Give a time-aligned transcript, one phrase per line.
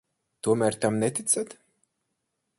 [0.47, 1.55] Tomēr tam neticat?